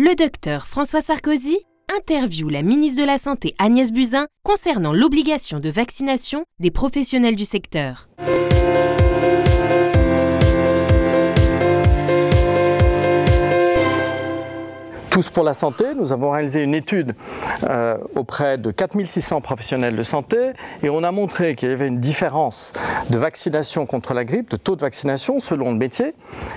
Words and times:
Le 0.00 0.14
docteur 0.14 0.68
François 0.68 1.00
Sarkozy 1.00 1.58
interviewe 1.92 2.50
la 2.50 2.62
ministre 2.62 3.02
de 3.02 3.04
la 3.04 3.18
Santé 3.18 3.56
Agnès 3.58 3.90
Buzyn 3.90 4.28
concernant 4.44 4.92
l'obligation 4.92 5.58
de 5.58 5.68
vaccination 5.70 6.44
des 6.60 6.70
professionnels 6.70 7.34
du 7.34 7.44
secteur. 7.44 8.08
Tous 15.10 15.30
pour 15.30 15.42
la 15.42 15.52
santé, 15.52 15.86
nous 15.96 16.12
avons 16.12 16.30
réalisé 16.30 16.62
une 16.62 16.76
étude 16.76 17.16
euh, 17.64 17.98
auprès 18.14 18.56
de 18.56 18.70
4600 18.70 19.40
professionnels 19.40 19.96
de 19.96 20.04
santé 20.04 20.52
et 20.84 20.90
on 20.90 21.02
a 21.02 21.10
montré 21.10 21.56
qu'il 21.56 21.70
y 21.70 21.72
avait 21.72 21.88
une 21.88 21.98
différence 21.98 22.72
de 23.10 23.18
vaccination 23.18 23.86
contre 23.86 24.14
la 24.14 24.24
grippe, 24.24 24.50
de 24.50 24.56
taux 24.56 24.76
de 24.76 24.80
vaccination 24.80 25.40
selon 25.40 25.72
le 25.72 25.78
métier. 25.78 26.14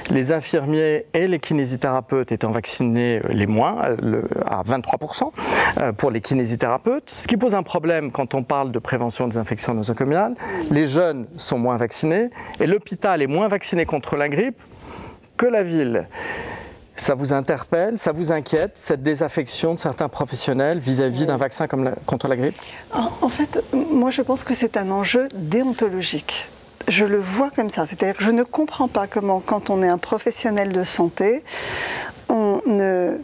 Les 0.09 0.31
infirmiers 0.31 1.05
et 1.13 1.27
les 1.27 1.39
kinésithérapeutes 1.39 2.31
étant 2.31 2.51
vaccinés 2.51 3.21
les 3.29 3.47
moins, 3.47 3.95
le, 4.01 4.23
à 4.45 4.61
23% 4.63 5.31
euh, 5.77 5.91
pour 5.93 6.11
les 6.11 6.21
kinésithérapeutes, 6.21 7.09
ce 7.09 7.27
qui 7.27 7.37
pose 7.37 7.55
un 7.55 7.63
problème 7.63 8.11
quand 8.11 8.35
on 8.35 8.43
parle 8.43 8.71
de 8.71 8.79
prévention 8.79 9.27
des 9.27 9.37
infections 9.37 9.73
nosocomiales. 9.73 10.35
Les 10.69 10.85
jeunes 10.85 11.27
sont 11.37 11.57
moins 11.57 11.77
vaccinés 11.77 12.29
et 12.59 12.67
l'hôpital 12.67 13.21
est 13.21 13.27
moins 13.27 13.47
vacciné 13.47 13.85
contre 13.85 14.15
la 14.15 14.29
grippe 14.29 14.59
que 15.37 15.45
la 15.45 15.63
ville. 15.63 16.07
Ça 17.01 17.15
vous 17.15 17.33
interpelle, 17.33 17.97
ça 17.97 18.11
vous 18.11 18.31
inquiète, 18.31 18.77
cette 18.77 19.01
désaffection 19.01 19.73
de 19.73 19.79
certains 19.79 20.07
professionnels 20.07 20.77
vis-à-vis 20.77 21.25
d'un 21.25 21.37
vaccin 21.37 21.65
comme 21.65 21.83
la- 21.83 21.95
contre 22.05 22.27
la 22.27 22.35
grippe? 22.37 22.55
En, 22.93 23.09
en 23.21 23.27
fait, 23.27 23.63
moi 23.73 24.11
je 24.11 24.21
pense 24.21 24.43
que 24.43 24.53
c'est 24.53 24.77
un 24.77 24.91
enjeu 24.91 25.27
déontologique. 25.33 26.47
Je 26.87 27.03
le 27.03 27.17
vois 27.19 27.49
comme 27.49 27.71
ça, 27.71 27.87
c'est-à-dire 27.87 28.15
que 28.15 28.23
je 28.23 28.29
ne 28.29 28.43
comprends 28.43 28.87
pas 28.87 29.07
comment, 29.07 29.39
quand 29.39 29.71
on 29.71 29.81
est 29.81 29.87
un 29.87 29.97
professionnel 29.97 30.71
de 30.73 30.83
santé, 30.83 31.43
on 32.29 32.61
ne 32.67 33.17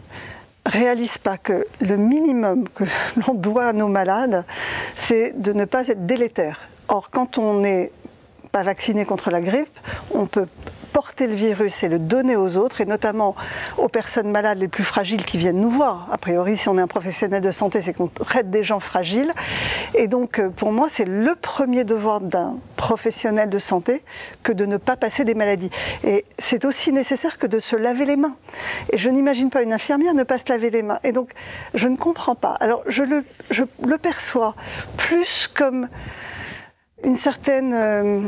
réalise 0.66 1.18
pas 1.18 1.38
que 1.38 1.64
le 1.80 1.96
minimum 1.96 2.68
que 2.70 2.82
l'on 3.28 3.34
doit 3.34 3.66
à 3.66 3.72
nos 3.72 3.86
malades, 3.86 4.44
c'est 4.96 5.40
de 5.40 5.52
ne 5.52 5.66
pas 5.66 5.86
être 5.86 6.04
délétère. 6.04 6.68
Or, 6.88 7.10
quand 7.12 7.38
on 7.38 7.60
n'est 7.60 7.92
pas 8.50 8.64
vacciné 8.64 9.04
contre 9.04 9.30
la 9.30 9.40
grippe, 9.40 9.78
on 10.12 10.26
peut 10.26 10.48
porter 10.98 11.28
le 11.28 11.34
virus 11.36 11.84
et 11.84 11.88
le 11.88 12.00
donner 12.00 12.34
aux 12.34 12.56
autres, 12.56 12.80
et 12.80 12.84
notamment 12.84 13.36
aux 13.76 13.88
personnes 13.88 14.32
malades 14.32 14.58
les 14.58 14.66
plus 14.66 14.82
fragiles 14.82 15.24
qui 15.24 15.38
viennent 15.38 15.60
nous 15.60 15.70
voir. 15.70 16.08
A 16.10 16.18
priori, 16.18 16.56
si 16.56 16.68
on 16.68 16.76
est 16.76 16.80
un 16.80 16.88
professionnel 16.88 17.40
de 17.40 17.52
santé, 17.52 17.80
c'est 17.80 17.92
qu'on 17.92 18.08
traite 18.08 18.50
des 18.50 18.64
gens 18.64 18.80
fragiles. 18.80 19.32
Et 19.94 20.08
donc, 20.08 20.40
euh, 20.40 20.50
pour 20.50 20.72
moi, 20.72 20.88
c'est 20.90 21.04
le 21.04 21.36
premier 21.36 21.84
devoir 21.84 22.20
d'un 22.20 22.58
professionnel 22.74 23.48
de 23.48 23.60
santé 23.60 24.02
que 24.42 24.50
de 24.50 24.66
ne 24.66 24.76
pas 24.76 24.96
passer 24.96 25.22
des 25.24 25.36
maladies. 25.36 25.70
Et 26.02 26.24
c'est 26.36 26.64
aussi 26.64 26.92
nécessaire 26.92 27.38
que 27.38 27.46
de 27.46 27.60
se 27.60 27.76
laver 27.76 28.04
les 28.04 28.16
mains. 28.16 28.34
Et 28.92 28.98
je 28.98 29.08
n'imagine 29.08 29.50
pas 29.50 29.62
une 29.62 29.72
infirmière 29.72 30.14
ne 30.14 30.24
pas 30.24 30.38
se 30.38 30.48
laver 30.48 30.70
les 30.70 30.82
mains. 30.82 30.98
Et 31.04 31.12
donc, 31.12 31.30
je 31.74 31.86
ne 31.86 31.94
comprends 31.94 32.34
pas. 32.34 32.56
Alors, 32.58 32.82
je 32.88 33.04
le, 33.04 33.24
perçois 33.98 34.56
plus 34.96 35.46
comme 35.46 35.88
une 37.04 37.14
certaine 37.14 37.72
euh, 37.72 38.22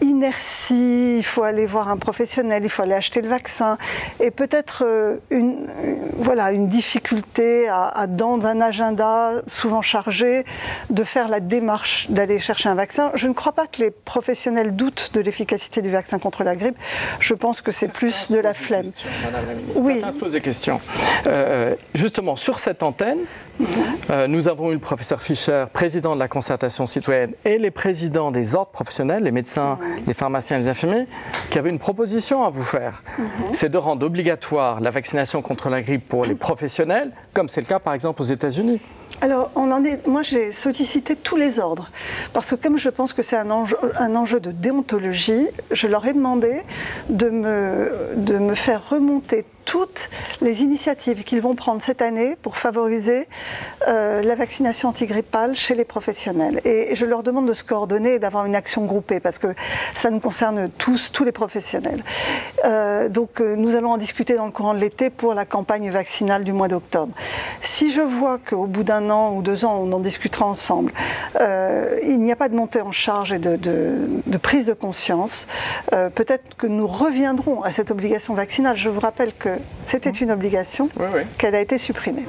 inertie, 0.00 1.18
il 1.18 1.24
faut 1.24 1.42
aller 1.42 1.66
voir 1.66 1.88
un 1.88 1.96
professionnel, 1.96 2.62
il 2.64 2.70
faut 2.70 2.82
aller 2.82 2.94
acheter 2.94 3.20
le 3.20 3.28
vaccin, 3.28 3.78
et 4.20 4.30
peut-être 4.30 4.84
euh, 4.84 5.16
une, 5.30 5.66
euh, 5.68 5.94
voilà, 6.16 6.52
une 6.52 6.68
difficulté 6.68 7.68
à, 7.68 8.06
dans 8.06 8.46
un 8.46 8.60
agenda 8.60 9.32
souvent 9.46 9.82
chargé, 9.82 10.44
de 10.90 11.04
faire 11.04 11.28
la 11.28 11.40
démarche 11.40 12.06
d'aller 12.10 12.38
chercher 12.38 12.68
un 12.68 12.74
vaccin. 12.74 13.10
Je 13.14 13.26
ne 13.26 13.32
crois 13.32 13.52
pas 13.52 13.66
que 13.66 13.80
les 13.82 13.90
professionnels 13.90 14.76
doutent 14.76 15.10
de 15.14 15.20
l'efficacité 15.20 15.82
du 15.82 15.90
vaccin 15.90 16.18
contre 16.18 16.44
la 16.44 16.56
grippe. 16.56 16.76
Je 17.20 17.34
pense 17.34 17.60
que 17.60 17.72
c'est 17.72 17.92
plus 17.92 18.30
de 18.30 18.38
la 18.38 18.54
flemme. 18.54 18.82
Question, 18.82 19.08
la. 19.32 19.80
Oui. 19.80 19.94
Certains 19.94 20.12
se 20.12 20.18
posent 20.18 20.32
des 20.32 20.40
questions. 20.40 20.80
Euh, 21.26 21.74
justement, 21.94 22.36
sur 22.36 22.58
cette 22.58 22.82
antenne, 22.82 23.20
nous 24.28 24.46
avons 24.46 24.70
eu 24.70 24.74
le 24.74 24.78
professeur 24.80 25.20
Fischer, 25.20 25.64
président 25.72 26.14
de 26.14 26.20
la 26.20 26.28
concertation 26.28 26.86
citoyenne, 26.86 27.32
et 27.44 27.58
les 27.58 27.72
présidents 27.72 28.30
des 28.30 28.54
ordres 28.54 28.70
professionnels, 28.70 29.24
les 29.24 29.32
médecins, 29.32 29.78
les 30.06 30.14
pharmaciens 30.14 30.56
et 30.56 30.60
les 30.60 30.68
infirmiers, 30.68 31.06
qui 31.50 31.58
avaient 31.58 31.70
une 31.70 31.78
proposition 31.78 32.42
à 32.42 32.50
vous 32.50 32.62
faire. 32.62 33.02
C'est 33.52 33.68
de 33.68 33.78
rendre 33.78 34.04
obligatoire 34.04 34.80
la 34.80 34.90
vaccination 34.90 35.42
contre 35.42 35.70
la 35.70 35.80
grippe 35.80 36.08
pour 36.08 36.24
les 36.24 36.34
professionnels, 36.48 37.12
comme 37.34 37.48
c'est 37.48 37.60
le 37.60 37.66
cas 37.66 37.78
par 37.78 37.94
exemple 37.94 38.22
aux 38.22 38.26
États-Unis. 38.26 38.80
Alors, 39.20 39.50
on 39.56 39.72
en 39.72 39.82
est, 39.84 40.06
moi, 40.06 40.22
j'ai 40.22 40.52
sollicité 40.52 41.16
tous 41.16 41.36
les 41.36 41.58
ordres. 41.58 41.90
Parce 42.32 42.50
que 42.50 42.54
comme 42.54 42.78
je 42.78 42.88
pense 42.88 43.12
que 43.12 43.22
c'est 43.22 43.36
un 43.36 43.50
enjeu, 43.50 43.76
un 43.96 44.14
enjeu 44.14 44.38
de 44.38 44.52
déontologie, 44.52 45.48
je 45.72 45.88
leur 45.88 46.06
ai 46.06 46.12
demandé 46.12 46.60
de 47.08 47.28
me, 47.28 47.90
de 48.16 48.38
me 48.38 48.54
faire 48.54 48.88
remonter 48.88 49.44
toutes 49.64 50.08
les 50.40 50.62
initiatives 50.62 51.24
qu'ils 51.24 51.40
vont 51.40 51.54
prendre 51.54 51.82
cette 51.82 52.02
année 52.02 52.36
pour 52.40 52.56
favoriser 52.56 53.26
euh, 53.88 54.22
la 54.22 54.34
vaccination 54.34 54.88
antigrippale 54.88 55.56
chez 55.56 55.74
les 55.74 55.84
professionnels. 55.84 56.60
Et 56.64 56.94
je 56.94 57.04
leur 57.04 57.22
demande 57.22 57.48
de 57.48 57.52
se 57.52 57.64
coordonner 57.64 58.14
et 58.14 58.18
d'avoir 58.18 58.46
une 58.46 58.54
action 58.54 58.84
groupée 58.84 59.20
parce 59.20 59.38
que 59.38 59.54
ça 59.94 60.10
nous 60.10 60.20
concerne 60.20 60.70
tous, 60.78 61.10
tous 61.12 61.24
les 61.24 61.32
professionnels. 61.32 62.02
Euh, 62.64 63.08
donc 63.08 63.40
euh, 63.40 63.56
nous 63.56 63.74
allons 63.74 63.92
en 63.92 63.98
discuter 63.98 64.34
dans 64.34 64.46
le 64.46 64.52
courant 64.52 64.74
de 64.74 64.78
l'été 64.78 65.10
pour 65.10 65.34
la 65.34 65.44
campagne 65.44 65.90
vaccinale 65.90 66.44
du 66.44 66.52
mois 66.52 66.68
d'octobre. 66.68 67.12
Si 67.60 67.90
je 67.92 68.00
vois 68.00 68.38
qu'au 68.38 68.66
bout 68.66 68.84
d'un 68.84 69.10
an 69.10 69.34
ou 69.34 69.42
deux 69.42 69.64
ans, 69.64 69.80
on 69.82 69.92
en 69.92 70.00
discutera 70.00 70.46
ensemble, 70.46 70.92
il 72.02 72.20
n'y 72.20 72.32
a 72.32 72.36
pas 72.36 72.48
de 72.48 72.54
montée 72.54 72.80
en 72.80 72.92
charge 72.92 73.32
et 73.32 73.38
de, 73.38 73.56
de, 73.56 74.38
prise 74.38 74.66
de 74.66 74.72
conscience, 74.72 75.46
peut-être 75.90 76.56
que 76.56 76.66
nous 76.66 76.86
reviendrons 76.86 77.62
à 77.62 77.70
cette 77.70 77.90
obligation 77.90 78.34
vaccinale. 78.34 78.76
Je 78.76 78.88
vous 78.88 79.00
rappelle 79.00 79.32
que 79.32 79.50
c'était 79.84 80.12
une 80.28 80.32
obligation, 80.34 80.90
Oui, 81.00 81.06
oui. 81.14 81.22
qu'elle 81.38 81.54
a 81.54 81.60
été 81.62 81.78
supprimée. 81.78 82.26